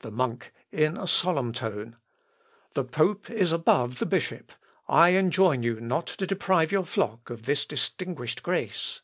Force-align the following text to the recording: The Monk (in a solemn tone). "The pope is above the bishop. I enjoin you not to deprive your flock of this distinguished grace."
The 0.00 0.10
Monk 0.10 0.54
(in 0.72 0.96
a 0.96 1.06
solemn 1.06 1.52
tone). 1.52 1.96
"The 2.72 2.84
pope 2.84 3.28
is 3.30 3.52
above 3.52 3.98
the 3.98 4.06
bishop. 4.06 4.50
I 4.88 5.10
enjoin 5.10 5.62
you 5.62 5.78
not 5.78 6.06
to 6.06 6.26
deprive 6.26 6.72
your 6.72 6.86
flock 6.86 7.28
of 7.28 7.42
this 7.42 7.66
distinguished 7.66 8.42
grace." 8.42 9.02